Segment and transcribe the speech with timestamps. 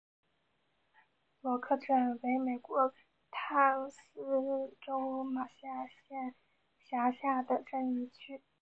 [1.41, 2.89] 罗克镇区为美国
[3.29, 6.33] 堪萨斯州马歇尔县
[6.89, 8.41] 辖下的镇区。